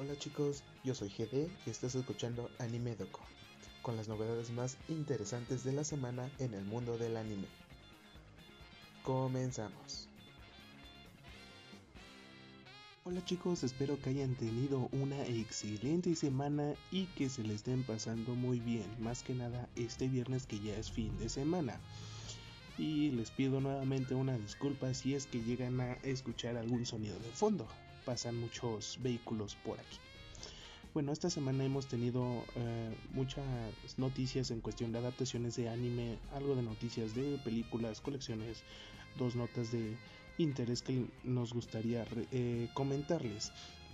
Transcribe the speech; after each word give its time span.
Hola 0.00 0.16
chicos, 0.16 0.62
yo 0.82 0.94
soy 0.94 1.10
GD 1.10 1.50
y 1.66 1.70
estás 1.70 1.94
escuchando 1.94 2.50
Anime 2.58 2.96
Doco, 2.96 3.20
con 3.82 3.98
las 3.98 4.08
novedades 4.08 4.50
más 4.50 4.78
interesantes 4.88 5.62
de 5.62 5.74
la 5.74 5.84
semana 5.84 6.30
en 6.38 6.54
el 6.54 6.64
mundo 6.64 6.96
del 6.96 7.18
anime. 7.18 7.46
Comenzamos. 9.04 10.08
Hola 13.04 13.22
chicos, 13.26 13.62
espero 13.62 14.00
que 14.00 14.08
hayan 14.08 14.34
tenido 14.36 14.88
una 14.92 15.22
excelente 15.26 16.16
semana 16.16 16.72
y 16.90 17.04
que 17.08 17.28
se 17.28 17.42
le 17.42 17.52
estén 17.52 17.82
pasando 17.82 18.34
muy 18.34 18.58
bien, 18.58 18.86
más 19.00 19.22
que 19.22 19.34
nada 19.34 19.68
este 19.76 20.08
viernes 20.08 20.46
que 20.46 20.60
ya 20.60 20.78
es 20.78 20.90
fin 20.90 21.14
de 21.18 21.28
semana. 21.28 21.78
Y 22.78 23.10
les 23.10 23.30
pido 23.30 23.60
nuevamente 23.60 24.14
una 24.14 24.38
disculpa 24.38 24.94
si 24.94 25.14
es 25.14 25.26
que 25.26 25.42
llegan 25.42 25.78
a 25.78 25.92
escuchar 26.04 26.56
algún 26.56 26.86
sonido 26.86 27.18
de 27.18 27.28
fondo, 27.32 27.68
pasan 28.04 28.38
muchos 28.38 28.98
vehículos 29.02 29.56
por 29.64 29.78
aquí. 29.78 29.98
Bueno, 30.92 31.12
esta 31.12 31.30
semana 31.30 31.64
hemos 31.64 31.86
tenido 31.86 32.44
eh, 32.56 32.96
muchas 33.12 33.44
noticias 33.96 34.50
en 34.50 34.60
cuestión 34.60 34.90
de 34.90 34.98
adaptaciones 34.98 35.54
de 35.54 35.68
anime, 35.68 36.18
algo 36.34 36.56
de 36.56 36.62
noticias 36.62 37.14
de 37.14 37.38
películas, 37.44 38.00
colecciones, 38.00 38.64
dos 39.16 39.36
notas 39.36 39.70
de 39.70 39.96
interés 40.38 40.82
que 40.82 41.06
nos 41.22 41.52
gustaría 41.52 42.04
eh, 42.32 42.68
comentarles. 42.74 43.52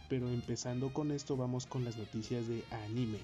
Pero 0.09 0.31
empezando 0.31 0.93
con 0.93 1.11
esto 1.11 1.37
vamos 1.37 1.67
con 1.67 1.85
las 1.85 1.99
noticias 1.99 2.49
de 2.49 2.65
anime, 2.87 3.19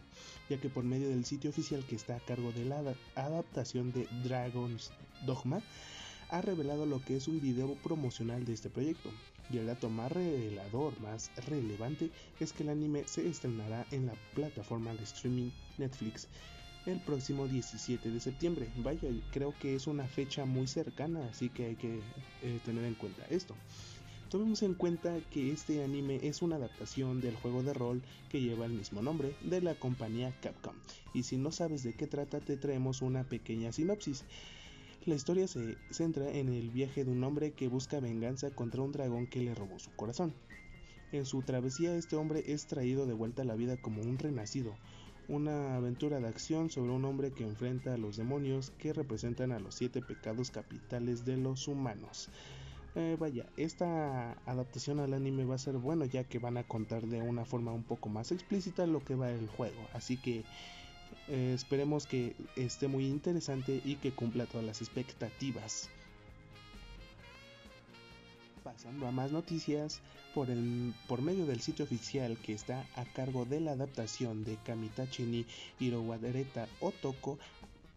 ya 0.51 0.61
que 0.61 0.69
por 0.69 0.85
medio 0.85 1.09
del 1.09 1.25
sitio 1.25 1.49
oficial 1.49 1.83
que 1.87 1.95
está 1.95 2.17
a 2.17 2.21
cargo 2.21 2.53
de 2.53 2.67
la 2.67 2.83
adaptación 3.15 3.93
de 3.93 4.07
Dragon's 4.23 4.91
Dogma, 5.25 5.63
ha 6.29 6.41
revelado 6.43 6.85
lo 6.85 7.01
que 7.01 7.17
es 7.17 7.29
un 7.29 7.41
video 7.41 7.75
promocional 7.77 8.45
de 8.45 8.53
este 8.53 8.69
proyecto. 8.69 9.11
Y 9.51 9.59
el 9.59 9.67
dato 9.67 9.91
más 9.91 10.11
revelador, 10.13 10.99
más 11.01 11.31
relevante, 11.47 12.11
es 12.41 12.53
que 12.53 12.63
el 12.63 12.71
anime 12.71 13.05
se 13.07 13.27
estrenará 13.29 13.87
en 13.91 14.07
la 14.07 14.15
plataforma 14.35 14.95
de 14.95 15.03
streaming 15.05 15.51
Netflix 15.79 16.29
el 16.87 16.99
próximo 17.01 17.47
17 17.47 18.11
de 18.11 18.21
septiembre. 18.21 18.69
Vaya, 18.79 19.09
creo 19.31 19.55
que 19.61 19.75
es 19.75 19.87
una 19.87 20.07
fecha 20.07 20.45
muy 20.45 20.67
cercana, 20.67 21.21
así 21.31 21.49
que 21.49 21.67
hay 21.67 21.77
que 21.77 22.01
eh, 22.43 22.61
tener 22.65 22.85
en 22.85 22.95
cuenta 22.95 23.25
esto. 23.31 23.55
Tomemos 24.31 24.63
en 24.63 24.75
cuenta 24.75 25.21
que 25.31 25.53
este 25.53 25.85
anime 25.85 26.19
es 26.23 26.41
una 26.41 26.57
adaptación 26.57 27.21
del 27.21 27.37
juego 27.37 27.63
de 27.63 27.75
rol 27.75 28.03
que 28.31 28.41
lleva 28.41 28.65
el 28.65 28.73
mismo 28.73 29.03
nombre 29.03 29.37
de 29.43 29.61
la 29.61 29.75
compañía 29.75 30.33
Capcom. 30.41 30.75
Y 31.13 31.25
si 31.25 31.37
no 31.37 31.53
sabes 31.53 31.83
de 31.83 31.93
qué 31.93 32.07
trata, 32.07 32.41
te 32.41 32.57
traemos 32.57 33.03
una 33.03 33.25
pequeña 33.25 33.73
sinopsis. 33.73 34.25
La 35.05 35.17
historia 35.17 35.49
se 35.49 35.77
centra 35.91 36.31
en 36.31 36.49
el 36.49 36.71
viaje 36.71 37.05
de 37.05 37.11
un 37.11 37.25
hombre 37.25 37.51
que 37.51 37.67
busca 37.67 37.99
venganza 37.99 38.51
contra 38.51 38.83
un 38.83 38.93
dragón 38.93 39.27
que 39.27 39.41
le 39.41 39.53
robó 39.53 39.81
su 39.81 39.91
corazón. 39.97 40.33
En 41.11 41.27
su 41.27 41.43
travesía 41.43 41.97
este 41.97 42.15
hombre 42.15 42.45
es 42.47 42.67
traído 42.67 43.05
de 43.05 43.13
vuelta 43.13 43.43
a 43.43 43.45
la 43.45 43.57
vida 43.57 43.77
como 43.77 44.01
un 44.01 44.17
renacido, 44.17 44.77
una 45.27 45.75
aventura 45.75 46.21
de 46.21 46.29
acción 46.29 46.71
sobre 46.71 46.93
un 46.93 47.05
hombre 47.05 47.33
que 47.33 47.43
enfrenta 47.43 47.95
a 47.95 47.99
los 47.99 48.17
demonios 48.17 48.71
que 48.79 48.93
representan 48.93 49.51
a 49.51 49.59
los 49.59 49.75
siete 49.75 50.03
pecados 50.03 50.53
capitales 50.53 51.25
de 51.25 51.37
los 51.37 51.67
humanos. 51.67 52.29
Eh, 52.95 53.17
vaya, 53.19 53.47
esta 53.57 54.35
adaptación 54.47 55.01
al 55.01 55.15
anime 55.15 55.45
va 55.45 55.57
a 55.57 55.59
ser 55.59 55.79
bueno 55.79 56.05
ya 56.05 56.23
que 56.23 56.39
van 56.39 56.59
a 56.59 56.63
contar 56.63 57.09
de 57.09 57.21
una 57.23 57.45
forma 57.45 57.73
un 57.73 57.83
poco 57.83 58.09
más 58.09 58.31
explícita 58.31 58.87
lo 58.87 59.05
que 59.05 59.17
va 59.17 59.31
el 59.31 59.49
juego, 59.49 59.89
así 59.95 60.17
que 60.17 60.45
eh, 61.29 61.53
esperemos 61.55 62.07
que 62.07 62.35
esté 62.57 62.89
muy 62.89 63.07
interesante 63.07 63.81
y 63.85 63.97
que 63.97 64.13
cumpla 64.13 64.47
todas 64.47 64.67
las 64.67 64.81
expectativas. 64.81 65.89
Pasando 68.63 69.07
a 69.07 69.11
más 69.11 69.33
noticias, 69.33 70.01
por, 70.35 70.51
el, 70.51 70.95
por 71.09 71.23
medio 71.23 71.47
del 71.47 71.61
sitio 71.61 71.85
oficial 71.85 72.37
que 72.39 72.53
está 72.53 72.87
a 72.97 73.05
cargo 73.05 73.45
de 73.45 73.61
la 73.61 73.73
adaptación 73.73 74.45
de 74.45 74.57
Kamitachi 74.65 75.25
ni 75.25 75.47
Hirowadereta 75.81 76.69
Otoko, 76.81 77.39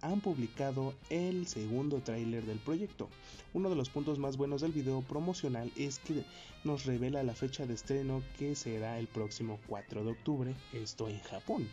han 0.02 0.22
publicado 0.22 0.94
el 1.10 1.48
segundo 1.48 2.02
tráiler 2.02 2.46
del 2.46 2.60
proyecto. 2.60 3.10
Uno 3.54 3.70
de 3.70 3.76
los 3.76 3.90
puntos 3.90 4.20
más 4.20 4.38
buenos 4.38 4.62
del 4.62 4.72
video 4.72 5.02
promocional 5.02 5.72
es 5.76 6.00
que 6.00 6.24
nos 6.64 6.86
revela 6.86 7.24
la 7.24 7.34
fecha 7.34 7.66
de 7.66 7.74
estreno 7.74 8.22
que 8.38 8.56
será 8.56 9.00
el 9.00 9.08
próximo 9.08 9.60
4 9.68 10.04
de 10.04 10.12
octubre, 10.12 10.56
esto 10.74 11.08
en 11.08 11.20
Japón 11.22 11.68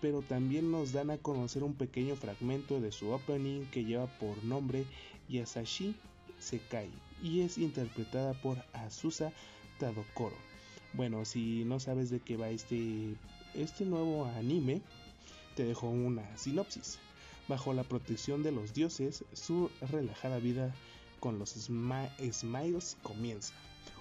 pero 0.00 0.22
también 0.22 0.70
nos 0.70 0.92
dan 0.92 1.10
a 1.10 1.18
conocer 1.18 1.62
un 1.62 1.74
pequeño 1.74 2.16
fragmento 2.16 2.80
de 2.80 2.92
su 2.92 3.10
opening 3.10 3.66
que 3.66 3.84
lleva 3.84 4.06
por 4.18 4.42
nombre 4.44 4.84
Yasashi 5.28 5.94
Sekai 6.38 6.88
y 7.22 7.40
es 7.42 7.58
interpretada 7.58 8.32
por 8.34 8.58
Asusa 8.72 9.32
Tadokoro. 9.78 10.36
Bueno, 10.92 11.24
si 11.24 11.64
no 11.64 11.78
sabes 11.78 12.10
de 12.10 12.20
qué 12.20 12.36
va 12.36 12.48
este, 12.48 13.14
este 13.54 13.84
nuevo 13.84 14.24
anime, 14.24 14.82
te 15.54 15.64
dejo 15.64 15.88
una 15.88 16.36
sinopsis. 16.36 16.98
Bajo 17.46 17.72
la 17.74 17.84
protección 17.84 18.42
de 18.42 18.52
los 18.52 18.74
dioses, 18.74 19.24
su 19.32 19.70
relajada 19.90 20.38
vida 20.38 20.74
con 21.20 21.38
los 21.38 21.50
Smiles 21.50 22.96
comienza. 23.02 23.54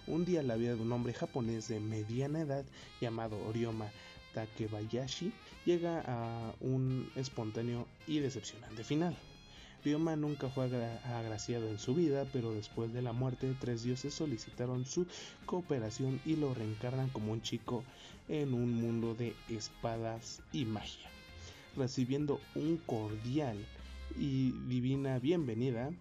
Un 0.08 0.26
día 0.26 0.42
la 0.42 0.56
vida 0.56 0.76
de 0.76 0.82
un 0.82 0.92
hombre 0.92 1.14
japonés 1.14 1.68
de 1.68 1.80
mediana 1.80 2.42
edad 2.42 2.66
llamado 3.02 3.38
Orioma 3.48 3.92
Takebayashi 4.34 5.32
llega 5.66 6.04
a 6.06 6.54
un 6.62 7.10
espontáneo 7.16 7.88
y 8.08 8.20
decepcionante 8.20 8.84
final. 8.84 9.18
Ryoma 9.84 10.18
nunca 10.18 10.50
fue 10.50 10.66
agraciado 10.66 11.70
en 11.70 11.80
su 11.80 11.96
vida, 11.96 12.26
pero 12.34 12.54
después 12.54 12.92
de 12.92 13.02
la 13.02 13.14
muerte, 13.14 13.56
tres 13.60 13.84
dioses 13.84 14.14
solicitaron 14.14 14.86
su 14.86 15.08
cooperación 15.46 16.20
y 16.26 16.36
lo 16.36 16.54
reencarnan 16.54 17.10
como 17.10 17.32
un 17.32 17.42
chico 17.42 17.86
en 18.28 18.54
un 18.54 18.74
mundo 18.74 19.16
de 19.16 19.36
espadas 19.48 20.42
y 20.52 20.66
magia. 20.66 21.10
Recibiendo 21.78 22.42
un 22.56 22.78
cordial 22.78 23.58
y 24.18 24.52
divina 24.68 25.18
bienvenida, 25.20 25.92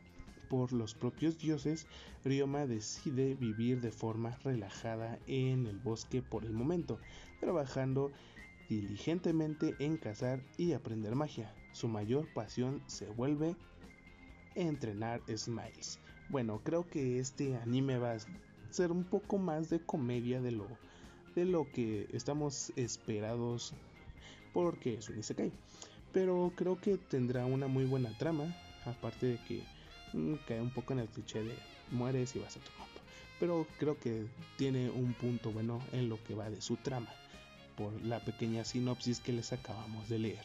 por 0.49 0.73
los 0.73 0.95
propios 0.95 1.39
dioses, 1.39 1.87
Ryoma 2.25 2.67
decide 2.67 3.35
vivir 3.35 3.81
de 3.81 3.91
forma 3.91 4.37
relajada 4.45 5.19
en 5.27 5.67
el 5.67 5.79
bosque 5.79 6.23
por 6.23 6.45
el 6.45 6.53
momento, 6.53 6.99
trabajando 7.41 8.11
diligentemente 8.69 9.75
en 9.79 9.97
cazar 9.97 10.43
y 10.57 10.73
aprender 10.73 11.15
magia. 11.15 11.55
Su 11.73 11.89
mayor 11.89 12.27
pasión 12.35 12.83
se 12.87 13.09
vuelve 13.09 13.57
entrenar 14.55 15.23
Smiles. 15.35 15.99
Bueno, 16.29 16.61
creo 16.65 16.89
que 16.89 17.19
este 17.19 17.57
anime 17.57 17.99
va 17.99 18.13
a 18.13 18.19
ser 18.71 18.93
un 18.93 19.05
poco 19.05 19.39
más 19.39 19.71
de 19.71 19.81
comedia 19.81 20.41
de 20.41 20.53
lo, 20.53 20.67
de 21.35 21.45
lo 21.45 21.71
que 21.71 22.09
estamos 22.13 22.73
esperados 22.77 23.73
porque 24.53 24.95
es 24.95 25.09
un 25.09 25.19
Isekai. 25.19 25.53
Pero 26.13 26.53
creo 26.57 26.81
que 26.81 26.97
tendrá 26.97 27.47
una 27.47 27.69
muy 27.69 27.85
buena 27.85 28.17
trama, 28.19 28.57
aparte 28.85 29.27
de 29.27 29.39
que 29.45 29.63
cae 30.47 30.61
un 30.61 30.71
poco 30.71 30.93
en 30.93 31.01
el 31.01 31.09
cliché 31.09 31.43
de 31.43 31.55
mueres 31.91 32.35
y 32.37 32.39
vas 32.39 32.57
a 32.57 32.61
tu 32.61 32.71
mundo. 32.79 33.01
Pero 33.41 33.67
creo 33.79 33.99
que 33.99 34.27
tiene 34.57 34.91
un 34.91 35.15
punto 35.15 35.51
bueno 35.51 35.81
en 35.93 36.09
lo 36.09 36.23
que 36.25 36.35
va 36.35 36.51
de 36.51 36.61
su 36.61 36.77
trama, 36.77 37.11
por 37.77 37.93
la 38.03 38.21
pequeña 38.21 38.65
sinopsis 38.65 39.21
que 39.21 39.33
les 39.33 39.53
acabamos 39.53 40.09
de 40.09 40.19
leer. 40.19 40.45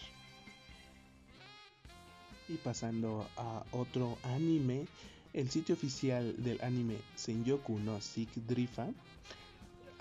Y 2.50 2.56
pasando 2.56 3.28
a 3.38 3.64
otro 3.72 4.18
anime, 4.24 4.86
el 5.34 5.50
sitio 5.50 5.74
oficial 5.76 6.36
del 6.44 6.62
anime 6.62 6.98
Senyoku 7.16 7.80
no 7.80 8.00
Drifa 8.48 8.88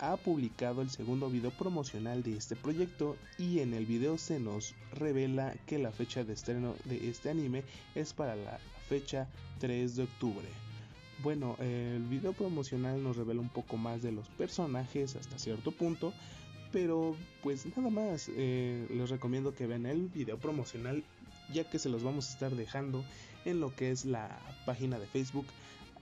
ha 0.03 0.17
publicado 0.17 0.83
el 0.83 0.91
segundo 0.91 1.31
video 1.31 1.53
promocional 1.53 2.25
de 2.25 2.37
este 2.37 2.57
proyecto 2.57 3.17
y 3.39 3.61
en 3.61 3.73
el 3.73 3.87
video 3.87 4.19
se 4.19 4.41
nos 4.41 4.75
revela 4.93 5.55
que 5.67 5.79
la 5.79 5.93
fecha 5.93 6.25
de 6.25 6.33
estreno 6.33 6.75
de 6.85 7.09
este 7.09 7.31
anime 7.31 7.63
es 7.95 8.13
para 8.13 8.35
la 8.35 8.59
fecha 8.93 9.27
3 9.61 9.97
de 9.97 10.03
octubre. 10.03 10.47
Bueno, 11.23 11.57
el 11.61 12.03
video 12.11 12.35
promocional 12.35 13.03
nos 13.03 13.17
revela 13.17 13.41
un 13.41 13.49
poco 13.49 13.79
más 13.79 14.03
de 14.03 14.13
los 14.13 14.29
personajes 14.29 15.17
hasta 15.17 15.39
cierto 15.39 15.73
punto, 15.73 16.13
pero 16.73 17.17
pues 17.43 17.65
nada 17.75 17.89
más, 17.89 18.31
eh, 18.37 18.87
les 18.91 19.09
recomiendo 19.09 19.55
que 19.55 19.67
vean 19.67 19.87
el 19.87 20.09
video 20.09 20.37
promocional 20.37 21.03
ya 21.55 21.65
que 21.65 21.79
se 21.79 21.89
los 21.89 22.03
vamos 22.03 22.29
a 22.29 22.33
estar 22.35 22.55
dejando 22.55 23.03
en 23.47 23.61
lo 23.61 23.75
que 23.75 23.93
es 23.93 24.05
la 24.05 24.29
página 24.67 24.99
de 24.99 25.07
Facebook 25.07 25.47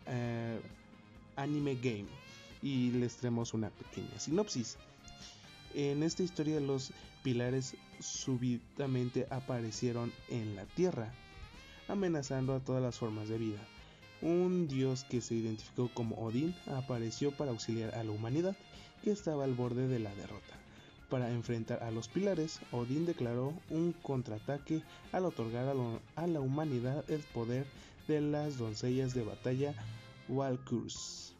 eh, 0.06 0.58
Anime 1.36 1.76
Game 1.76 2.08
y 2.60 2.90
les 2.90 3.14
traemos 3.18 3.54
una 3.54 3.70
pequeña 3.70 4.18
sinopsis. 4.18 4.78
En 5.76 6.02
esta 6.02 6.24
historia 6.24 6.58
los 6.58 6.90
pilares 7.22 7.76
súbitamente 8.00 9.28
aparecieron 9.30 10.12
en 10.28 10.56
la 10.56 10.64
Tierra, 10.66 11.12
amenazando 11.90 12.54
a 12.54 12.60
todas 12.60 12.82
las 12.82 12.96
formas 12.96 13.28
de 13.28 13.38
vida. 13.38 13.60
Un 14.22 14.68
dios 14.68 15.04
que 15.04 15.20
se 15.20 15.34
identificó 15.34 15.90
como 15.92 16.16
Odín 16.16 16.54
apareció 16.66 17.32
para 17.32 17.50
auxiliar 17.50 17.94
a 17.94 18.04
la 18.04 18.12
humanidad 18.12 18.56
que 19.02 19.10
estaba 19.10 19.44
al 19.44 19.54
borde 19.54 19.88
de 19.88 19.98
la 19.98 20.14
derrota. 20.14 20.60
Para 21.08 21.30
enfrentar 21.32 21.82
a 21.82 21.90
los 21.90 22.06
pilares, 22.08 22.60
Odín 22.70 23.04
declaró 23.04 23.52
un 23.68 23.92
contraataque 23.92 24.82
al 25.10 25.24
otorgar 25.24 25.74
a, 26.14 26.26
la 26.26 26.40
humanidad 26.40 27.04
el 27.10 27.20
poder 27.20 27.66
de 28.06 28.20
las 28.20 28.58
doncellas 28.58 29.12
de 29.12 29.24
batalla 29.24 29.74
Walkurs 30.28 31.34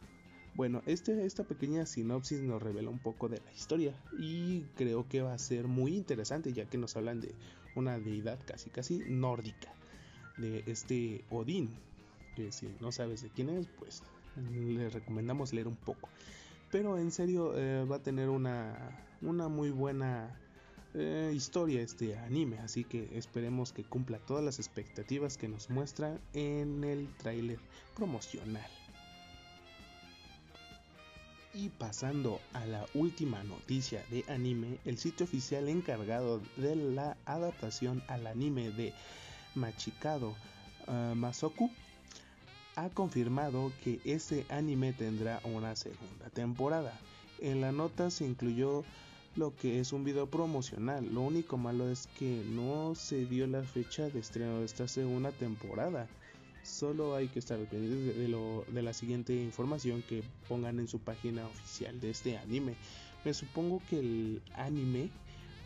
Bueno, 0.55 0.81
este, 0.85 1.25
esta 1.25 1.45
pequeña 1.45 1.85
sinopsis 1.85 2.41
nos 2.41 2.61
revela 2.61 2.89
un 2.89 2.99
poco 2.99 3.29
de 3.29 3.37
la 3.37 3.53
historia 3.53 3.93
y 4.19 4.63
creo 4.75 5.07
que 5.07 5.21
va 5.21 5.33
a 5.33 5.39
ser 5.39 5.67
muy 5.67 5.95
interesante 5.95 6.51
ya 6.51 6.65
que 6.65 6.77
nos 6.77 6.97
hablan 6.97 7.21
de 7.21 7.33
una 7.75 7.97
deidad 7.97 8.39
casi 8.45 8.69
casi 8.69 8.99
nórdica, 9.07 9.73
de 10.37 10.63
este 10.65 11.23
Odín, 11.29 11.69
que 12.35 12.51
si 12.51 12.73
no 12.79 12.91
sabes 12.91 13.21
de 13.21 13.29
quién 13.29 13.49
es, 13.49 13.67
pues 13.79 14.03
le 14.51 14.89
recomendamos 14.89 15.53
leer 15.53 15.67
un 15.67 15.75
poco. 15.75 16.09
Pero 16.71 16.97
en 16.97 17.11
serio 17.11 17.53
eh, 17.55 17.85
va 17.85 17.97
a 17.97 18.03
tener 18.03 18.29
una, 18.29 18.77
una 19.21 19.49
muy 19.49 19.71
buena 19.71 20.39
eh, 20.93 21.31
historia 21.33 21.81
este 21.81 22.17
anime, 22.17 22.59
así 22.59 22.83
que 22.83 23.09
esperemos 23.17 23.71
que 23.71 23.83
cumpla 23.83 24.19
todas 24.19 24.43
las 24.43 24.59
expectativas 24.59 25.37
que 25.37 25.47
nos 25.47 25.69
muestra 25.69 26.19
en 26.33 26.83
el 26.83 27.07
tráiler 27.17 27.59
promocional. 27.95 28.69
Y 31.53 31.69
pasando 31.69 32.39
a 32.53 32.65
la 32.65 32.85
última 32.93 33.43
noticia 33.43 34.03
de 34.09 34.23
anime, 34.29 34.79
el 34.85 34.97
sitio 34.97 35.25
oficial 35.25 35.67
encargado 35.67 36.41
de 36.55 36.75
la 36.75 37.17
adaptación 37.25 38.01
al 38.07 38.27
anime 38.27 38.71
de 38.71 38.93
Machikado 39.55 40.35
uh, 40.87 41.15
Masoku 41.15 41.69
ha 42.75 42.89
confirmado 42.89 43.71
que 43.83 43.99
ese 44.05 44.45
anime 44.49 44.93
tendrá 44.93 45.41
una 45.43 45.75
segunda 45.75 46.29
temporada. 46.33 46.97
En 47.39 47.61
la 47.61 47.71
nota 47.71 48.09
se 48.11 48.25
incluyó 48.25 48.83
lo 49.35 49.55
que 49.55 49.79
es 49.79 49.93
un 49.93 50.03
video 50.03 50.27
promocional. 50.27 51.13
Lo 51.13 51.21
único 51.21 51.57
malo 51.57 51.89
es 51.89 52.07
que 52.17 52.43
no 52.49 52.95
se 52.95 53.25
dio 53.25 53.47
la 53.47 53.63
fecha 53.63 54.09
de 54.09 54.19
estreno 54.19 54.59
de 54.59 54.65
esta 54.65 54.87
segunda 54.87 55.31
temporada. 55.31 56.07
Solo 56.63 57.15
hay 57.15 57.27
que 57.27 57.39
estar 57.39 57.57
pendientes 57.57 58.17
de, 58.17 58.27
lo, 58.27 58.65
de 58.71 58.81
la 58.81 58.93
siguiente 58.93 59.33
información 59.33 60.03
que 60.03 60.23
pongan 60.47 60.79
en 60.79 60.87
su 60.87 60.99
página 60.99 61.45
oficial 61.47 61.99
de 61.99 62.11
este 62.11 62.37
anime. 62.37 62.75
Me 63.25 63.33
supongo 63.33 63.81
que 63.89 63.99
el 63.99 64.41
anime 64.55 65.09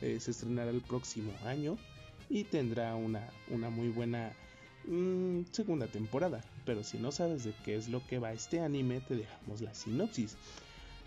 eh, 0.02 0.20
se 0.20 0.32
estrenará 0.32 0.72
el 0.72 0.82
próximo 0.82 1.32
año 1.46 1.78
y 2.30 2.44
tendrá 2.46 2.96
una, 2.96 3.28
una 3.50 3.70
muy 3.70 3.90
buena 3.90 4.32
mm, 4.86 5.42
segunda 5.52 5.88
temporada. 5.88 6.42
Pero 6.66 6.84
si 6.84 6.98
no 6.98 7.12
sabes 7.12 7.44
de 7.44 7.54
qué 7.64 7.76
es 7.76 7.90
lo 7.90 8.06
que 8.08 8.20
va 8.20 8.34
este 8.34 8.60
anime, 8.60 9.02
te 9.02 9.16
dejamos 9.16 9.62
la 9.62 9.74
sinopsis. 9.74 10.38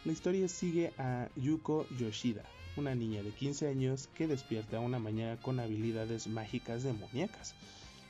La 0.05 0.13
historia 0.13 0.49
sigue 0.49 0.93
a 0.99 1.29
Yuko 1.37 1.87
Yoshida, 1.99 2.45
una 2.77 2.95
niña 2.95 3.23
de 3.23 3.31
15 3.31 3.69
años 3.69 4.09
que 4.15 4.29
despierta 4.29 4.81
una 4.81 4.99
mañana 4.99 5.37
con 5.41 5.59
habilidades 5.59 6.29
mágicas 6.29 6.85
demoníacas 6.85 7.55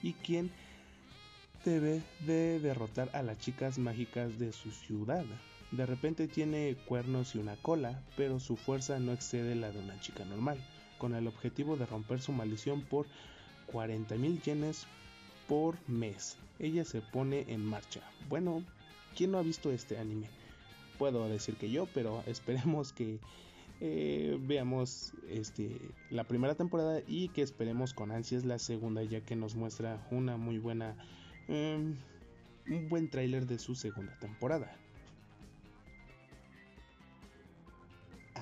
y 0.02 0.12
quien 0.12 0.50
debe 1.64 2.02
de 2.26 2.60
derrotar 2.60 3.10
a 3.14 3.22
las 3.22 3.38
chicas 3.38 3.78
mágicas 3.78 4.38
de 4.38 4.52
su 4.52 4.70
ciudad. 4.70 5.24
De 5.70 5.86
repente 5.86 6.28
tiene 6.28 6.76
cuernos 6.86 7.34
y 7.34 7.38
una 7.38 7.56
cola, 7.56 8.02
pero 8.16 8.40
su 8.40 8.56
fuerza 8.56 8.98
no 8.98 9.12
excede 9.12 9.54
la 9.54 9.70
de 9.70 9.78
una 9.80 9.98
chica 10.00 10.24
normal, 10.24 10.58
con 10.98 11.14
el 11.14 11.26
objetivo 11.26 11.76
de 11.76 11.86
romper 11.86 12.20
su 12.20 12.32
maldición 12.32 12.82
por 12.82 13.06
40 13.66 14.16
mil 14.16 14.40
yenes 14.42 14.86
por 15.48 15.76
mes. 15.88 16.36
Ella 16.58 16.84
se 16.84 17.00
pone 17.00 17.44
en 17.48 17.64
marcha. 17.64 18.00
Bueno, 18.28 18.62
¿quién 19.16 19.30
no 19.30 19.38
ha 19.38 19.42
visto 19.42 19.70
este 19.70 19.98
anime? 19.98 20.28
Puedo 20.98 21.28
decir 21.28 21.56
que 21.56 21.70
yo, 21.70 21.86
pero 21.94 22.22
esperemos 22.26 22.92
que 22.92 23.18
eh, 23.80 24.36
veamos 24.40 25.12
este, 25.30 25.80
la 26.10 26.24
primera 26.24 26.54
temporada 26.54 27.00
y 27.06 27.28
que 27.28 27.42
esperemos 27.42 27.94
con 27.94 28.10
ansias 28.10 28.44
la 28.44 28.58
segunda, 28.58 29.02
ya 29.04 29.20
que 29.20 29.36
nos 29.36 29.54
muestra 29.54 30.04
una 30.10 30.36
muy 30.36 30.58
buena 30.58 30.96
Em, 31.48 31.96
un 32.68 32.88
buen 32.90 33.08
tráiler 33.08 33.46
de 33.46 33.58
su 33.58 33.74
segunda 33.74 34.14
temporada. 34.18 34.76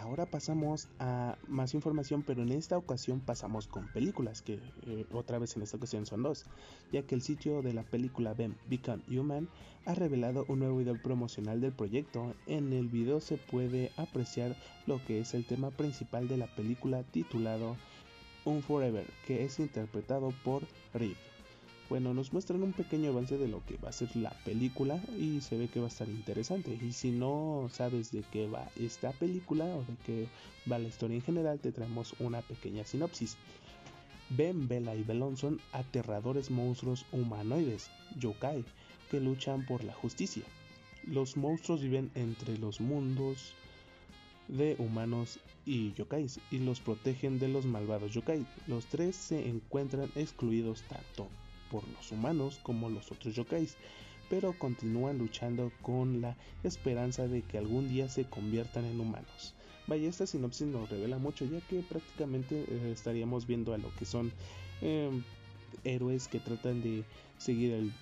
Ahora 0.06 0.24
pasamos 0.24 0.86
a 1.00 1.36
más 1.48 1.74
información, 1.74 2.22
pero 2.22 2.40
en 2.40 2.52
esta 2.52 2.78
ocasión 2.78 3.18
pasamos 3.18 3.66
con 3.66 3.88
películas, 3.88 4.40
que 4.40 4.60
eh, 4.86 5.04
otra 5.10 5.40
vez 5.40 5.56
en 5.56 5.62
esta 5.62 5.78
ocasión 5.78 6.06
son 6.06 6.22
dos, 6.22 6.44
ya 6.92 7.02
que 7.02 7.16
el 7.16 7.22
sitio 7.22 7.60
de 7.60 7.72
la 7.72 7.82
película 7.82 8.32
Ben 8.32 8.56
Become 8.70 9.02
Human 9.10 9.48
ha 9.84 9.96
revelado 9.96 10.44
un 10.46 10.60
nuevo 10.60 10.78
video 10.78 11.02
promocional 11.02 11.60
del 11.60 11.72
proyecto. 11.72 12.36
En 12.46 12.72
el 12.72 12.86
video 12.86 13.20
se 13.20 13.36
puede 13.36 13.90
apreciar 13.96 14.54
lo 14.86 15.04
que 15.04 15.18
es 15.18 15.34
el 15.34 15.44
tema 15.44 15.72
principal 15.72 16.28
de 16.28 16.36
la 16.36 16.46
película 16.54 17.02
titulado 17.02 17.76
Un 18.44 18.62
Forever, 18.62 19.08
que 19.26 19.42
es 19.42 19.58
interpretado 19.58 20.32
por 20.44 20.62
Riff 20.94 21.18
bueno, 21.88 22.12
nos 22.12 22.32
muestran 22.32 22.64
un 22.64 22.72
pequeño 22.72 23.10
avance 23.10 23.38
de 23.38 23.46
lo 23.46 23.64
que 23.64 23.76
va 23.76 23.90
a 23.90 23.92
ser 23.92 24.14
la 24.16 24.30
película 24.44 25.00
y 25.16 25.40
se 25.40 25.56
ve 25.56 25.68
que 25.68 25.78
va 25.78 25.86
a 25.86 25.88
estar 25.88 26.08
interesante. 26.08 26.76
Y 26.82 26.92
si 26.92 27.12
no 27.12 27.68
sabes 27.72 28.10
de 28.10 28.24
qué 28.32 28.48
va 28.48 28.68
esta 28.74 29.12
película 29.12 29.64
o 29.66 29.84
de 29.84 29.96
qué 30.04 30.26
va 30.70 30.80
la 30.80 30.88
historia 30.88 31.16
en 31.16 31.22
general, 31.22 31.60
te 31.60 31.70
traemos 31.70 32.14
una 32.18 32.42
pequeña 32.42 32.84
sinopsis. 32.84 33.36
Ben, 34.30 34.66
Bella 34.66 34.96
y 34.96 35.04
Belon 35.04 35.36
son 35.36 35.60
aterradores 35.72 36.50
monstruos 36.50 37.06
humanoides, 37.12 37.88
yokai, 38.18 38.64
que 39.08 39.20
luchan 39.20 39.64
por 39.64 39.84
la 39.84 39.94
justicia. 39.94 40.42
Los 41.04 41.36
monstruos 41.36 41.82
viven 41.82 42.10
entre 42.16 42.58
los 42.58 42.80
mundos 42.80 43.54
de 44.48 44.74
humanos 44.80 45.38
y 45.64 45.92
yokais 45.92 46.40
y 46.50 46.58
los 46.58 46.80
protegen 46.80 47.38
de 47.38 47.46
los 47.46 47.64
malvados 47.64 48.12
yokai. 48.12 48.44
Los 48.66 48.86
tres 48.86 49.14
se 49.14 49.48
encuentran 49.48 50.10
excluidos 50.16 50.82
tanto 50.88 51.28
por 51.76 51.86
los 51.88 52.10
humanos 52.10 52.58
como 52.62 52.88
los 52.88 53.12
otros 53.12 53.34
yokais, 53.34 53.76
pero 54.30 54.58
continúan 54.58 55.18
luchando 55.18 55.70
con 55.82 56.22
la 56.22 56.34
esperanza 56.64 57.28
de 57.28 57.42
que 57.42 57.58
algún 57.58 57.86
día 57.86 58.08
se 58.08 58.24
conviertan 58.24 58.86
en 58.86 58.98
humanos. 58.98 59.54
Vaya, 59.86 60.08
esta 60.08 60.26
sinopsis 60.26 60.68
nos 60.68 60.88
revela 60.88 61.18
mucho, 61.18 61.44
ya 61.44 61.60
que 61.60 61.80
prácticamente 61.80 62.64
eh, 62.66 62.90
estaríamos 62.92 63.46
viendo 63.46 63.74
a 63.74 63.78
lo 63.78 63.94
que 63.96 64.06
son 64.06 64.32
em, 64.80 65.22
héroes 65.84 66.28
que 66.28 66.40
tratan 66.40 66.80
de 66.82 67.04
seguir 67.36 67.74
el 67.74 67.92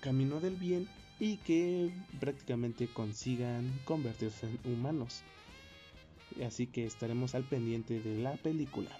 camino 0.00 0.38
del 0.38 0.54
bien 0.54 0.88
y 1.18 1.38
que 1.38 1.90
prácticamente 2.20 2.86
consigan 2.86 3.68
convertirse 3.84 4.46
en 4.46 4.74
humanos. 4.74 5.22
Así 6.46 6.68
que 6.68 6.86
estaremos 6.86 7.34
al 7.34 7.42
pendiente 7.42 7.98
de 7.98 8.22
la 8.22 8.34
película. 8.34 8.90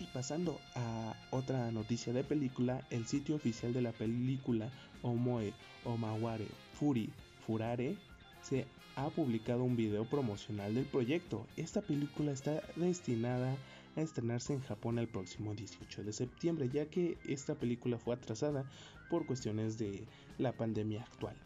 Y 0.00 0.04
pasando 0.04 0.58
a 0.74 1.14
otra 1.30 1.70
noticia 1.70 2.14
de 2.14 2.24
película, 2.24 2.82
el 2.88 3.06
sitio 3.06 3.36
oficial 3.36 3.74
de 3.74 3.82
la 3.82 3.92
película 3.92 4.70
Omoe 5.02 5.52
Omaware 5.84 6.48
Furi 6.72 7.10
Furare 7.46 7.96
se 8.40 8.66
ha 8.96 9.10
publicado 9.10 9.62
un 9.62 9.76
video 9.76 10.06
promocional 10.06 10.74
del 10.74 10.86
proyecto. 10.86 11.46
Esta 11.58 11.82
película 11.82 12.32
está 12.32 12.62
destinada 12.76 13.54
a 13.94 14.00
estrenarse 14.00 14.54
en 14.54 14.62
Japón 14.62 14.98
el 14.98 15.06
próximo 15.06 15.54
18 15.54 16.02
de 16.02 16.12
septiembre, 16.14 16.70
ya 16.72 16.86
que 16.86 17.18
esta 17.28 17.54
película 17.54 17.98
fue 17.98 18.14
atrasada 18.14 18.64
por 19.10 19.26
cuestiones 19.26 19.78
de 19.78 20.04
la 20.38 20.52
pandemia 20.52 21.02
actual 21.02 21.36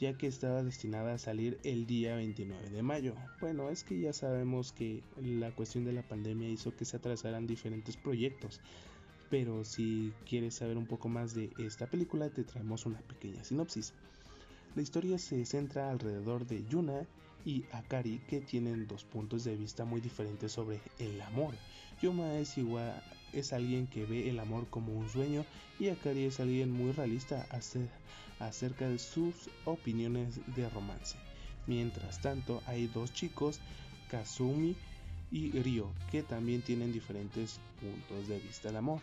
ya 0.00 0.16
que 0.16 0.26
estaba 0.26 0.62
destinada 0.62 1.14
a 1.14 1.18
salir 1.18 1.58
el 1.62 1.86
día 1.86 2.16
29 2.16 2.70
de 2.70 2.82
mayo. 2.82 3.14
Bueno, 3.40 3.70
es 3.70 3.84
que 3.84 3.98
ya 4.00 4.12
sabemos 4.12 4.72
que 4.72 5.02
la 5.20 5.50
cuestión 5.52 5.84
de 5.84 5.92
la 5.92 6.02
pandemia 6.02 6.48
hizo 6.48 6.74
que 6.74 6.84
se 6.84 6.96
atrasaran 6.96 7.46
diferentes 7.46 7.96
proyectos, 7.96 8.60
pero 9.30 9.64
si 9.64 10.12
quieres 10.28 10.54
saber 10.54 10.76
un 10.76 10.86
poco 10.86 11.08
más 11.08 11.34
de 11.34 11.50
esta 11.58 11.86
película 11.86 12.30
te 12.30 12.44
traemos 12.44 12.86
una 12.86 13.00
pequeña 13.00 13.44
sinopsis. 13.44 13.92
La 14.74 14.82
historia 14.82 15.18
se 15.18 15.44
centra 15.44 15.90
alrededor 15.90 16.46
de 16.46 16.64
Yuna 16.66 17.06
y 17.44 17.64
Akari 17.72 18.20
que 18.26 18.40
tienen 18.40 18.86
dos 18.86 19.04
puntos 19.04 19.44
de 19.44 19.56
vista 19.56 19.84
muy 19.84 20.00
diferentes 20.00 20.52
sobre 20.52 20.80
el 20.98 21.20
amor. 21.22 21.54
Yuma 22.02 22.38
es 22.38 22.58
igual 22.58 23.02
es 23.34 23.52
alguien 23.52 23.86
que 23.86 24.04
ve 24.06 24.28
el 24.28 24.38
amor 24.38 24.66
como 24.70 24.92
un 24.92 25.08
sueño 25.08 25.44
y 25.78 25.88
Akari 25.88 26.24
es 26.24 26.40
alguien 26.40 26.70
muy 26.70 26.92
realista 26.92 27.46
acerca 28.38 28.88
de 28.88 28.98
sus 28.98 29.50
opiniones 29.64 30.40
de 30.54 30.68
romance. 30.70 31.16
Mientras 31.66 32.20
tanto, 32.20 32.62
hay 32.66 32.86
dos 32.88 33.12
chicos, 33.12 33.60
Kazumi 34.10 34.76
y 35.30 35.50
Ryo, 35.52 35.90
que 36.10 36.22
también 36.22 36.62
tienen 36.62 36.92
diferentes 36.92 37.58
puntos 37.80 38.28
de 38.28 38.38
vista 38.38 38.68
del 38.68 38.76
amor. 38.76 39.00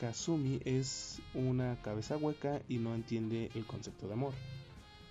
Kazumi 0.00 0.60
es 0.64 1.20
una 1.34 1.76
cabeza 1.82 2.16
hueca 2.16 2.60
y 2.68 2.78
no 2.78 2.94
entiende 2.94 3.50
el 3.54 3.64
concepto 3.66 4.06
de 4.06 4.14
amor. 4.14 4.32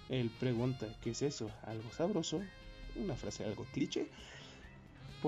Él 0.10 0.30
pregunta, 0.40 0.88
¿qué 1.02 1.10
es 1.10 1.22
eso? 1.22 1.50
¿Algo 1.64 1.92
sabroso? 1.92 2.42
Una 2.96 3.16
frase 3.16 3.44
algo 3.44 3.66
cliché. 3.74 4.08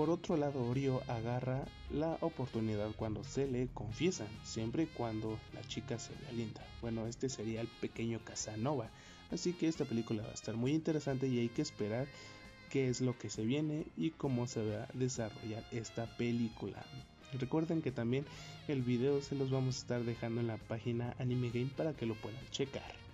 Por 0.00 0.08
otro 0.08 0.38
lado, 0.38 0.66
Orio 0.66 1.02
agarra 1.08 1.62
la 1.90 2.16
oportunidad 2.22 2.90
cuando 2.96 3.22
se 3.22 3.46
le 3.46 3.68
confiesan, 3.74 4.28
siempre 4.44 4.84
y 4.84 4.86
cuando 4.86 5.38
la 5.52 5.60
chica 5.68 5.98
se 5.98 6.14
le 6.14 6.32
linda. 6.32 6.66
Bueno, 6.80 7.06
este 7.06 7.28
sería 7.28 7.60
el 7.60 7.68
pequeño 7.68 8.18
Casanova. 8.24 8.88
Así 9.30 9.52
que 9.52 9.68
esta 9.68 9.84
película 9.84 10.22
va 10.22 10.30
a 10.30 10.32
estar 10.32 10.56
muy 10.56 10.72
interesante 10.72 11.28
y 11.28 11.40
hay 11.40 11.50
que 11.50 11.60
esperar 11.60 12.06
qué 12.70 12.88
es 12.88 13.02
lo 13.02 13.18
que 13.18 13.28
se 13.28 13.44
viene 13.44 13.84
y 13.98 14.12
cómo 14.12 14.46
se 14.46 14.66
va 14.66 14.84
a 14.84 14.88
desarrollar 14.94 15.66
esta 15.70 16.06
película. 16.16 16.82
Recuerden 17.38 17.82
que 17.82 17.92
también 17.92 18.24
el 18.68 18.80
video 18.80 19.20
se 19.20 19.34
los 19.34 19.50
vamos 19.50 19.76
a 19.76 19.80
estar 19.80 20.04
dejando 20.04 20.40
en 20.40 20.46
la 20.46 20.56
página 20.56 21.14
Anime 21.18 21.50
Game 21.50 21.72
para 21.76 21.92
que 21.92 22.06
lo 22.06 22.14
puedan 22.14 22.48
checar. 22.48 23.09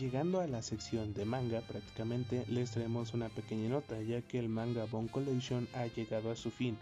Llegando 0.00 0.40
a 0.40 0.48
la 0.48 0.60
sección 0.60 1.14
de 1.14 1.24
manga, 1.24 1.60
prácticamente 1.60 2.44
les 2.48 2.72
traemos 2.72 3.14
una 3.14 3.28
pequeña 3.28 3.68
nota, 3.68 4.02
ya 4.02 4.22
que 4.22 4.40
el 4.40 4.48
manga 4.48 4.86
Bone 4.86 5.08
Collection 5.08 5.68
ha 5.72 5.86
llegado 5.86 6.32
a 6.32 6.36
su 6.36 6.50
fin, 6.50 6.76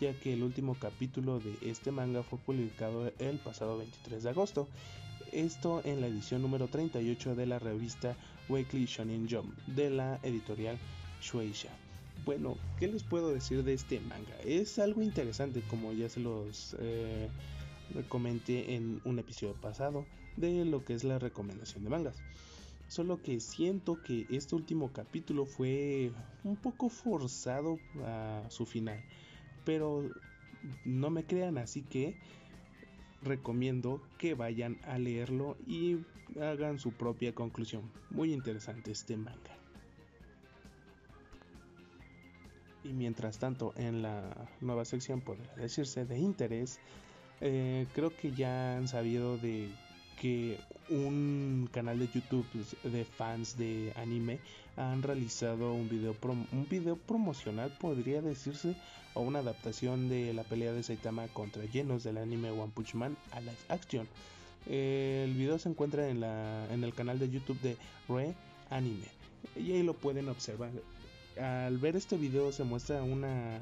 ya 0.00 0.12
que 0.12 0.34
el 0.34 0.42
último 0.42 0.76
capítulo 0.78 1.40
de 1.40 1.56
este 1.62 1.92
manga 1.92 2.22
fue 2.22 2.38
publicado 2.38 3.10
el 3.20 3.38
pasado 3.38 3.78
23 3.78 4.22
de 4.22 4.30
agosto. 4.30 4.68
Esto 5.32 5.80
en 5.86 6.02
la 6.02 6.08
edición 6.08 6.42
número 6.42 6.68
38 6.68 7.34
de 7.36 7.46
la 7.46 7.58
revista 7.58 8.16
Weekly 8.50 8.84
Shonen 8.84 9.26
Jump 9.30 9.56
de 9.68 9.88
la 9.88 10.18
editorial 10.22 10.78
Shueisha. 11.22 11.70
Bueno, 12.26 12.58
¿qué 12.78 12.88
les 12.88 13.02
puedo 13.02 13.32
decir 13.32 13.64
de 13.64 13.72
este 13.72 13.98
manga? 14.00 14.36
Es 14.44 14.78
algo 14.78 15.00
interesante, 15.00 15.62
como 15.70 15.94
ya 15.94 16.10
se 16.10 16.20
los 16.20 16.76
eh, 16.80 17.28
comenté 18.10 18.74
en 18.74 19.00
un 19.06 19.18
episodio 19.18 19.54
pasado 19.54 20.04
de 20.36 20.66
lo 20.66 20.84
que 20.84 20.92
es 20.92 21.04
la 21.04 21.18
recomendación 21.18 21.84
de 21.84 21.90
mangas. 21.90 22.16
Solo 22.88 23.22
que 23.22 23.38
siento 23.38 24.02
que 24.02 24.26
este 24.30 24.54
último 24.54 24.92
capítulo 24.92 25.44
fue 25.44 26.10
un 26.42 26.56
poco 26.56 26.88
forzado 26.88 27.78
a 28.04 28.44
su 28.48 28.64
final. 28.64 29.02
Pero 29.64 30.10
no 30.86 31.10
me 31.10 31.24
crean, 31.24 31.58
así 31.58 31.82
que 31.82 32.16
recomiendo 33.22 34.00
que 34.16 34.34
vayan 34.34 34.78
a 34.84 34.98
leerlo 34.98 35.56
y 35.66 35.98
hagan 36.40 36.78
su 36.78 36.92
propia 36.92 37.34
conclusión. 37.34 37.82
Muy 38.10 38.32
interesante 38.32 38.90
este 38.90 39.16
manga. 39.16 39.56
Y 42.84 42.94
mientras 42.94 43.38
tanto, 43.38 43.74
en 43.76 44.00
la 44.00 44.48
nueva 44.62 44.86
sección, 44.86 45.20
podría 45.20 45.52
decirse 45.56 46.06
de 46.06 46.18
interés, 46.18 46.80
eh, 47.42 47.86
creo 47.92 48.16
que 48.16 48.32
ya 48.32 48.78
han 48.78 48.88
sabido 48.88 49.36
de 49.36 49.68
que 50.20 50.58
un 50.90 51.68
canal 51.72 51.98
de 51.98 52.08
YouTube 52.08 52.46
pues, 52.52 52.76
de 52.82 53.04
fans 53.04 53.56
de 53.56 53.92
anime 53.96 54.38
han 54.76 55.02
realizado 55.02 55.72
un 55.72 55.88
video, 55.88 56.14
un 56.52 56.66
video 56.68 56.96
promocional, 56.96 57.76
podría 57.80 58.22
decirse, 58.22 58.76
o 59.14 59.22
una 59.22 59.40
adaptación 59.40 60.08
de 60.08 60.32
la 60.32 60.44
pelea 60.44 60.72
de 60.72 60.82
Saitama 60.82 61.26
contra 61.28 61.64
llenos 61.64 62.04
del 62.04 62.18
anime 62.18 62.50
One 62.50 62.72
Punch 62.74 62.94
Man 62.94 63.16
a 63.32 63.40
live 63.40 63.56
action. 63.68 64.08
el 64.66 65.34
video 65.34 65.58
se 65.58 65.68
encuentra 65.68 66.08
en, 66.08 66.20
la, 66.20 66.72
en 66.72 66.84
el 66.84 66.94
canal 66.94 67.18
de 67.18 67.30
YouTube 67.30 67.60
de 67.60 67.76
Re 68.08 68.34
Anime 68.70 69.06
y 69.56 69.72
ahí 69.72 69.82
lo 69.82 69.94
pueden 69.94 70.28
observar. 70.28 70.70
Al 71.40 71.78
ver 71.78 71.96
este 71.96 72.16
video 72.16 72.52
se 72.52 72.64
muestra 72.64 73.02
una, 73.02 73.60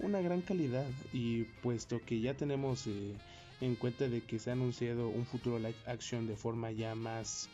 una 0.00 0.20
gran 0.20 0.40
calidad 0.40 0.86
y 1.12 1.44
puesto 1.62 2.00
que 2.04 2.20
ya 2.20 2.34
tenemos 2.34 2.86
eh, 2.86 3.14
en 3.60 3.74
cuenta 3.74 4.08
de 4.08 4.22
que 4.22 4.38
se 4.38 4.50
ha 4.50 4.52
anunciado 4.52 5.08
un 5.08 5.26
futuro 5.26 5.58
live 5.58 5.76
action 5.86 6.26
de 6.26 6.36
forma 6.36 6.70
ya 6.70 6.94
más 6.94 7.48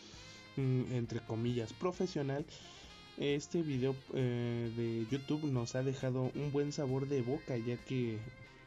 mm, 0.56 0.92
entre 0.92 1.20
comillas 1.20 1.72
profesional 1.72 2.44
este 3.16 3.62
video 3.62 3.94
eh, 4.12 4.72
de 4.76 5.06
YouTube 5.08 5.44
nos 5.44 5.76
ha 5.76 5.82
dejado 5.82 6.32
un 6.34 6.50
buen 6.50 6.72
sabor 6.72 7.08
de 7.08 7.22
boca 7.22 7.56
ya 7.56 7.76
que 7.76 8.18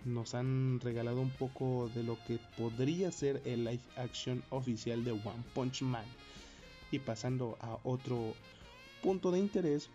nos 0.06 0.36
han 0.36 0.80
regalado 0.80 1.20
un 1.20 1.32
poco 1.32 1.92
de 1.94 2.04
lo 2.04 2.18
que 2.26 2.40
podría 2.58 3.12
ser 3.12 3.42
el 3.46 3.66
live 3.66 3.82
action 3.98 4.42
oficial 4.50 5.04
de 5.04 5.12
One 5.12 5.44
Punch 5.54 5.82
Man. 5.82 6.06
Y 6.92 7.00
pasando 7.00 7.58
a 7.60 7.78
otro 7.84 8.34
punto 9.04 9.32
de 9.32 9.40
interés 9.40 9.90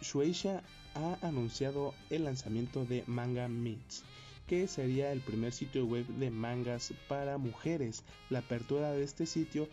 Shueisha 0.00 0.62
ha 0.94 1.18
anunciado 1.26 1.94
el 2.10 2.24
lanzamiento 2.24 2.84
de 2.84 3.02
Manga 3.06 3.48
Meets 3.48 4.04
que 4.46 4.66
sería 4.66 5.12
el 5.12 5.20
primer 5.20 5.52
sitio 5.52 5.86
web 5.86 6.06
de 6.06 6.30
mangas 6.30 6.92
para 7.08 7.38
mujeres. 7.38 8.02
La 8.30 8.40
apertura 8.40 8.92
de 8.92 9.02
este 9.02 9.26
sitio 9.26 9.68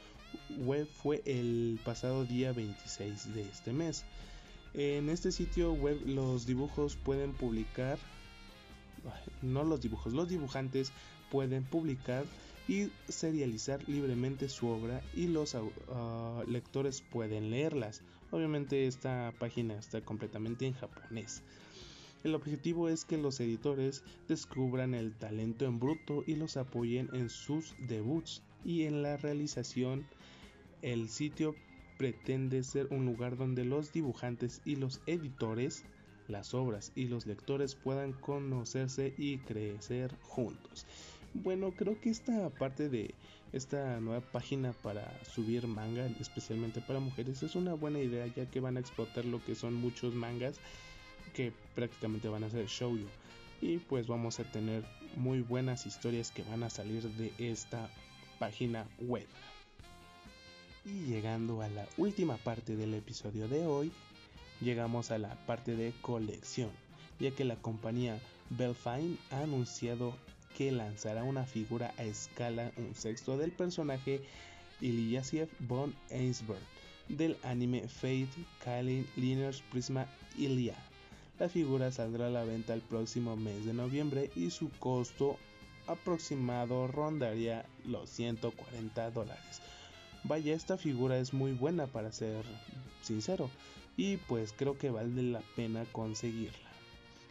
web 0.60 0.88
fue 0.88 1.22
el 1.26 1.80
pasado 1.84 2.26
día 2.26 2.52
26 2.54 3.34
de 3.34 3.42
este 3.42 3.74
mes. 3.74 4.06
En 4.74 5.10
este 5.10 5.32
sitio 5.32 5.74
web 5.74 6.00
los 6.06 6.46
dibujos 6.46 6.96
pueden 6.96 7.34
publicar, 7.34 7.98
no 9.42 9.64
los 9.64 9.82
dibujos, 9.82 10.14
los 10.14 10.30
dibujantes 10.30 10.92
pueden 11.32 11.64
publicar 11.64 12.26
y 12.68 12.92
serializar 13.08 13.88
libremente 13.88 14.50
su 14.50 14.68
obra 14.68 15.02
y 15.16 15.28
los 15.28 15.56
ah, 15.56 16.44
lectores 16.48 17.02
pueden 17.02 17.50
leerlas. 17.50 18.02
Obviamente 18.32 18.88
esta 18.88 19.34
página 19.40 19.76
está 19.76 20.02
completamente 20.02 20.66
en 20.66 20.74
japonés. 20.74 21.42
El 22.24 22.36
objetivo 22.36 22.90
es 22.90 23.06
que 23.06 23.18
los 23.18 23.40
editores 23.40 24.04
descubran 24.28 24.94
el 24.94 25.14
talento 25.14 25.66
en 25.66 25.80
bruto 25.80 26.24
y 26.26 26.36
los 26.36 26.58
apoyen 26.58 27.10
en 27.14 27.30
sus 27.30 27.76
debuts 27.88 28.42
y 28.66 28.84
en 28.84 29.04
la 29.04 29.18
realización. 29.18 30.06
El 30.82 31.10
sitio 31.10 31.56
pretende 31.98 32.64
ser 32.64 32.88
un 32.92 33.06
lugar 33.06 33.38
donde 33.38 33.66
los 33.66 33.92
dibujantes 33.94 34.62
y 34.66 34.76
los 34.76 35.02
editores, 35.06 35.84
las 36.28 36.54
obras 36.54 36.92
y 36.96 37.06
los 37.06 37.26
lectores 37.26 37.76
puedan 37.76 38.14
conocerse 38.14 39.14
y 39.18 39.38
crecer 39.40 40.14
juntos. 40.22 40.86
Bueno, 41.34 41.72
creo 41.76 42.00
que 42.00 42.10
esta 42.10 42.50
parte 42.50 42.90
de 42.90 43.14
esta 43.54 44.00
nueva 44.00 44.22
página 44.22 44.74
para 44.74 45.24
subir 45.24 45.68
manga, 45.68 46.08
especialmente 46.20 46.82
para 46.82 47.00
mujeres, 47.00 47.44
es 47.44 47.56
una 47.56 47.74
buena 47.74 48.00
idea 48.00 48.28
ya 48.28 48.50
que 48.50 48.60
van 48.60 48.78
a 48.78 48.80
explotar 48.80 49.26
lo 49.26 49.44
que 49.44 49.56
son 49.56 49.74
muchos 49.74 50.14
mangas 50.14 50.60
que 51.38 51.54
prácticamente 51.76 52.30
van 52.30 52.44
a 52.44 52.50
ser 52.50 52.66
shoujo 52.66 53.06
y 53.62 53.78
pues 53.78 54.08
vamos 54.08 54.40
a 54.40 54.44
tener 54.44 54.84
muy 55.16 55.42
buenas 55.42 55.86
historias 55.86 56.32
que 56.32 56.42
van 56.42 56.64
a 56.64 56.72
salir 56.72 57.04
de 57.04 57.32
esta 57.38 57.92
página 58.40 58.88
web. 59.00 59.28
Y 60.84 61.06
llegando 61.06 61.62
a 61.62 61.70
la 61.70 61.88
última 61.98 62.38
parte 62.38 62.76
del 62.76 62.96
episodio 62.96 63.48
de 63.48 63.68
hoy, 63.68 63.92
llegamos 64.62 65.12
a 65.12 65.20
la 65.20 65.36
parte 65.46 65.76
de 65.76 65.94
colección, 66.02 66.72
ya 67.20 67.30
que 67.30 67.46
la 67.46 67.58
compañía 67.58 68.20
Belfine 68.50 69.18
ha 69.30 69.42
anunciado 69.42 70.18
que 70.58 70.72
lanzará 70.72 71.24
una 71.24 71.46
figura 71.46 71.94
a 72.00 72.04
escala 72.04 72.72
un 72.78 72.96
sexto 72.96 73.38
del 73.38 73.52
personaje 73.52 74.22
Ilyasiev 74.82 75.50
von 75.60 75.94
Einsberg 76.10 76.64
del 77.10 77.38
anime 77.44 77.88
Fate 77.88 78.28
Kalin 78.64 79.06
Liners 79.16 79.62
Prisma 79.72 80.08
Ilya 80.36 80.76
la 81.40 81.50
figura 81.50 81.92
saldrá 81.92 82.28
a 82.28 82.32
la 82.32 82.44
venta 82.44 82.74
el 82.74 82.82
próximo 82.82 83.36
mes 83.36 83.66
de 83.66 83.74
noviembre 83.74 84.32
y 84.36 84.50
su 84.50 84.70
costo 84.80 85.38
aproximado 85.86 86.88
rondaría 86.88 87.66
los 87.86 88.10
140 88.10 89.12
dólares. 89.12 89.62
Vaya, 90.24 90.56
esta 90.56 90.78
figura 90.78 91.18
es 91.20 91.34
muy 91.34 91.54
buena 91.54 91.88
para 91.88 92.12
ser 92.12 92.44
sincero 93.02 93.50
y 93.96 94.18
pues 94.18 94.54
creo 94.56 94.78
que 94.78 94.90
vale 94.90 95.22
la 95.22 95.42
pena 95.56 95.86
conseguirla. 95.92 96.68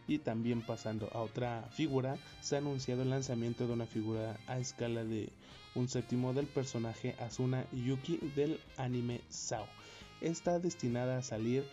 Y 0.07 0.19
también 0.19 0.61
pasando 0.61 1.09
a 1.13 1.19
otra 1.19 1.63
figura, 1.73 2.17
se 2.41 2.55
ha 2.55 2.59
anunciado 2.59 3.01
el 3.01 3.09
lanzamiento 3.09 3.67
de 3.67 3.73
una 3.73 3.85
figura 3.85 4.37
a 4.47 4.57
escala 4.57 5.03
de 5.03 5.29
un 5.75 5.89
séptimo 5.89 6.33
del 6.33 6.47
personaje 6.47 7.13
Asuna 7.19 7.65
Yuki 7.73 8.17
del 8.35 8.59
anime 8.77 9.19
Sao. 9.29 9.65
Está 10.21 10.59
destinada 10.59 11.17
a 11.17 11.23
salir 11.23 11.65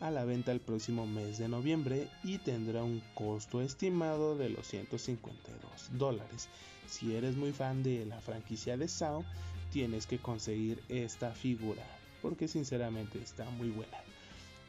a 0.00 0.10
la 0.10 0.24
venta 0.24 0.50
el 0.50 0.60
próximo 0.60 1.06
mes 1.06 1.38
de 1.38 1.48
noviembre 1.48 2.08
y 2.24 2.38
tendrá 2.38 2.82
un 2.82 3.02
costo 3.14 3.60
estimado 3.60 4.36
de 4.36 4.48
los 4.48 4.66
152 4.66 5.98
dólares. 5.98 6.48
Si 6.86 7.14
eres 7.14 7.36
muy 7.36 7.52
fan 7.52 7.82
de 7.82 8.06
la 8.06 8.20
franquicia 8.20 8.76
de 8.76 8.88
Sao, 8.88 9.24
tienes 9.70 10.06
que 10.06 10.18
conseguir 10.18 10.82
esta 10.88 11.32
figura 11.32 11.84
porque 12.22 12.48
sinceramente 12.48 13.18
está 13.22 13.48
muy 13.50 13.70
buena. 13.70 13.98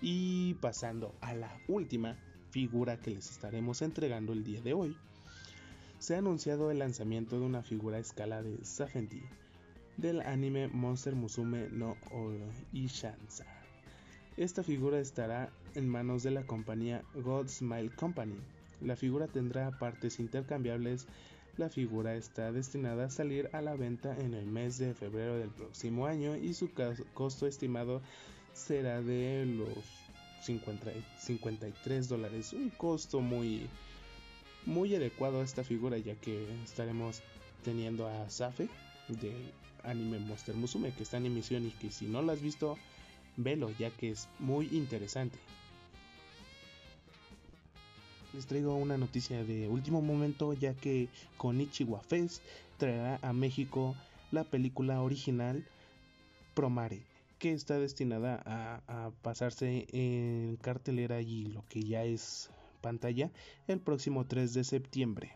Y 0.01 0.55
pasando 0.55 1.13
a 1.21 1.33
la 1.33 1.51
última 1.67 2.17
figura 2.49 2.97
que 2.97 3.11
les 3.11 3.29
estaremos 3.31 3.81
entregando 3.81 4.33
el 4.33 4.43
día 4.43 4.61
de 4.61 4.73
hoy, 4.73 4.97
se 5.99 6.15
ha 6.15 6.19
anunciado 6.19 6.71
el 6.71 6.79
lanzamiento 6.79 7.39
de 7.39 7.45
una 7.45 7.61
figura 7.61 7.97
a 7.97 8.01
escala 8.01 8.41
de 8.41 8.65
Safenti 8.65 9.21
del 9.97 10.21
anime 10.21 10.67
Monster 10.67 11.15
Musume 11.15 11.69
no 11.69 11.95
Ishansa 12.73 13.60
esta 14.43 14.63
figura 14.63 14.99
estará 14.99 15.51
en 15.75 15.87
manos 15.87 16.23
de 16.23 16.31
la 16.31 16.43
compañía 16.47 17.03
God 17.13 17.47
Smile 17.47 17.91
Company. 17.95 18.37
La 18.81 18.95
figura 18.95 19.27
tendrá 19.27 19.77
partes 19.77 20.19
intercambiables. 20.19 21.05
La 21.57 21.69
figura 21.69 22.15
está 22.15 22.51
destinada 22.51 23.05
a 23.05 23.09
salir 23.11 23.51
a 23.53 23.61
la 23.61 23.75
venta 23.75 24.17
en 24.19 24.33
el 24.33 24.47
mes 24.47 24.79
de 24.79 24.95
febrero 24.95 25.37
del 25.37 25.49
próximo 25.49 26.07
año 26.07 26.35
y 26.35 26.55
su 26.55 26.71
costo 27.13 27.45
estimado 27.45 28.01
será 28.53 29.03
de 29.03 29.45
los 29.45 29.77
53 30.41 32.09
dólares. 32.09 32.53
Un 32.53 32.71
costo 32.71 33.21
muy, 33.21 33.69
muy 34.65 34.95
adecuado 34.95 35.41
a 35.41 35.43
esta 35.43 35.63
figura 35.63 35.99
ya 35.99 36.15
que 36.15 36.47
estaremos 36.63 37.21
teniendo 37.63 38.07
a 38.07 38.27
Safe 38.31 38.67
del 39.07 39.51
anime 39.83 40.17
Monster 40.17 40.55
Musume 40.55 40.93
que 40.93 41.03
está 41.03 41.17
en 41.17 41.27
emisión 41.27 41.67
y 41.67 41.71
que 41.71 41.91
si 41.91 42.07
no 42.07 42.23
lo 42.23 42.31
has 42.31 42.41
visto 42.41 42.79
velo 43.43 43.71
ya 43.77 43.89
que 43.91 44.11
es 44.11 44.27
muy 44.39 44.67
interesante. 44.71 45.37
Les 48.33 48.45
traigo 48.45 48.75
una 48.75 48.97
noticia 48.97 49.43
de 49.43 49.67
último 49.67 50.01
momento 50.01 50.53
ya 50.53 50.73
que 50.73 51.09
Konichiwa 51.37 52.01
Fest 52.01 52.41
traerá 52.77 53.19
a 53.21 53.33
México 53.33 53.95
la 54.31 54.45
película 54.45 55.01
original 55.01 55.65
Promare, 56.53 57.01
que 57.39 57.51
está 57.51 57.77
destinada 57.77 58.41
a, 58.45 59.11
pasarse 59.21 59.85
en 59.91 60.55
cartelera 60.57 61.21
y 61.21 61.47
lo 61.47 61.63
que 61.67 61.83
ya 61.83 62.03
es 62.05 62.49
pantalla 62.81 63.31
el 63.67 63.79
próximo 63.79 64.25
3 64.25 64.53
de 64.53 64.63
septiembre. 64.63 65.33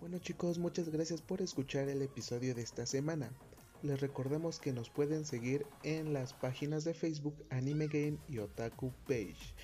Bueno 0.00 0.18
chicos, 0.20 0.58
muchas 0.58 0.88
gracias 0.88 1.20
por 1.20 1.42
escuchar 1.42 1.88
el 1.88 2.00
episodio 2.00 2.54
de 2.54 2.62
esta 2.62 2.86
semana. 2.86 3.30
Les 3.82 4.00
recordamos 4.00 4.58
que 4.58 4.72
nos 4.72 4.90
pueden 4.90 5.24
seguir 5.24 5.64
en 5.84 6.12
las 6.12 6.32
páginas 6.32 6.82
de 6.82 6.94
Facebook 6.94 7.36
Anime 7.48 7.86
Game 7.86 8.18
y 8.28 8.38
Otaku 8.38 8.92
Page. 9.06 9.54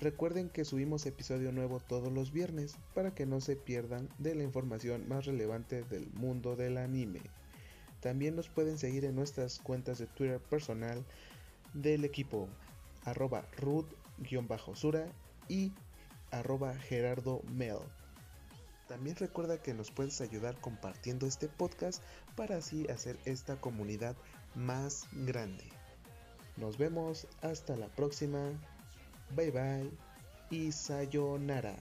Recuerden 0.00 0.48
que 0.48 0.64
subimos 0.64 1.04
episodio 1.04 1.52
nuevo 1.52 1.78
todos 1.78 2.10
los 2.10 2.32
viernes 2.32 2.78
para 2.94 3.14
que 3.14 3.26
no 3.26 3.42
se 3.42 3.56
pierdan 3.56 4.08
de 4.18 4.34
la 4.34 4.42
información 4.42 5.06
más 5.06 5.26
relevante 5.26 5.82
del 5.82 6.10
mundo 6.14 6.56
del 6.56 6.78
anime. 6.78 7.20
También 8.00 8.36
nos 8.36 8.48
pueden 8.48 8.78
seguir 8.78 9.04
en 9.04 9.14
nuestras 9.14 9.58
cuentas 9.58 9.98
de 9.98 10.06
Twitter 10.06 10.40
personal 10.40 11.04
del 11.74 12.06
equipo 12.06 12.48
arroba 13.04 13.44
root-sura 13.58 15.12
y 15.46 15.72
arroba 16.30 16.74
gerardo 16.74 17.42
mel. 17.52 17.78
También 18.88 19.16
recuerda 19.16 19.62
que 19.62 19.74
nos 19.74 19.90
puedes 19.90 20.20
ayudar 20.20 20.58
compartiendo 20.60 21.26
este 21.26 21.48
podcast 21.48 22.02
para 22.34 22.56
así 22.56 22.88
hacer 22.88 23.18
esta 23.26 23.60
comunidad 23.60 24.16
más 24.54 25.06
grande. 25.12 25.64
Nos 26.56 26.78
vemos 26.78 27.26
hasta 27.42 27.76
la 27.76 27.88
próxima. 27.88 28.50
Bye 29.36 29.50
bye 29.50 29.90
y 30.50 30.72
sayonara. 30.72 31.76